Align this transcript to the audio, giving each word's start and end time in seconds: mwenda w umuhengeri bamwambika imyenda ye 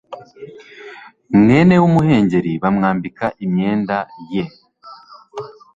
mwenda 1.39 1.75
w 1.81 1.85
umuhengeri 1.89 2.51
bamwambika 2.63 3.25
imyenda 3.45 3.97
ye 4.31 4.43